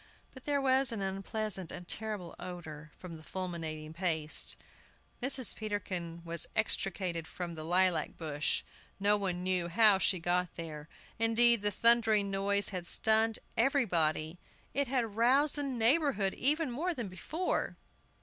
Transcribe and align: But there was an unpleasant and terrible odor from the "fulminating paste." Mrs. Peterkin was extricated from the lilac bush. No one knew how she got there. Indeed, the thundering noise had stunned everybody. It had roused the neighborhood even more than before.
But 0.33 0.45
there 0.45 0.59
was 0.59 0.91
an 0.91 1.03
unpleasant 1.03 1.71
and 1.71 1.87
terrible 1.87 2.33
odor 2.39 2.91
from 2.97 3.17
the 3.17 3.23
"fulminating 3.23 3.93
paste." 3.93 4.55
Mrs. 5.21 5.55
Peterkin 5.55 6.23
was 6.25 6.47
extricated 6.55 7.27
from 7.27 7.53
the 7.53 7.63
lilac 7.63 8.17
bush. 8.17 8.63
No 8.99 9.15
one 9.15 9.43
knew 9.43 9.67
how 9.67 9.99
she 9.99 10.17
got 10.17 10.55
there. 10.55 10.89
Indeed, 11.19 11.61
the 11.61 11.69
thundering 11.69 12.31
noise 12.31 12.69
had 12.69 12.87
stunned 12.87 13.37
everybody. 13.55 14.39
It 14.73 14.87
had 14.87 15.15
roused 15.15 15.53
the 15.53 15.61
neighborhood 15.61 16.33
even 16.33 16.71
more 16.71 16.95
than 16.95 17.07
before. 17.07 17.77